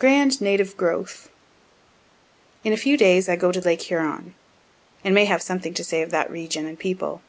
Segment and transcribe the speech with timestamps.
[0.00, 1.30] GRAND NATIVE GROWTH
[2.64, 4.34] In a few days I go to lake Huron,
[5.04, 7.22] and may have something to say of that region and people.